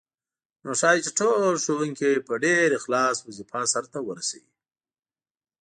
نو 0.63 0.71
ښايي 0.79 0.99
چې 1.05 1.11
ټول 1.19 1.39
ښوونکي 1.63 2.11
په 2.27 2.33
ډېر 2.45 2.67
اخلاص 2.79 3.15
وظیفه 3.27 3.61
سرته 3.73 3.97
ورسوي. 4.03 4.53